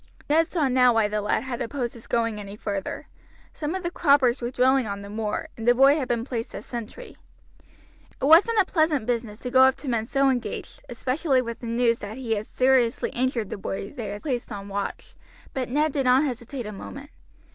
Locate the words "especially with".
10.89-11.59